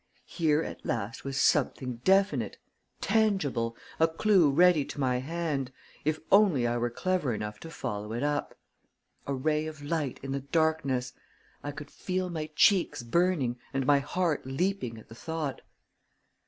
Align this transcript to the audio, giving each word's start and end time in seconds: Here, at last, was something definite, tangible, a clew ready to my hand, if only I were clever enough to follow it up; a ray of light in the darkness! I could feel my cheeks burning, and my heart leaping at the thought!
Here, 0.25 0.63
at 0.63 0.83
last, 0.83 1.23
was 1.23 1.39
something 1.39 1.97
definite, 1.97 2.57
tangible, 3.01 3.77
a 3.99 4.07
clew 4.07 4.49
ready 4.49 4.83
to 4.83 4.99
my 4.99 5.19
hand, 5.19 5.71
if 6.03 6.19
only 6.31 6.65
I 6.65 6.75
were 6.77 6.89
clever 6.89 7.35
enough 7.35 7.59
to 7.59 7.69
follow 7.69 8.11
it 8.13 8.23
up; 8.23 8.55
a 9.27 9.33
ray 9.35 9.67
of 9.67 9.83
light 9.83 10.19
in 10.23 10.31
the 10.31 10.39
darkness! 10.41 11.13
I 11.63 11.69
could 11.69 11.91
feel 11.91 12.31
my 12.31 12.49
cheeks 12.55 13.03
burning, 13.03 13.59
and 13.75 13.85
my 13.85 13.99
heart 13.99 14.43
leaping 14.47 14.97
at 14.97 15.07
the 15.07 15.13
thought! 15.13 15.61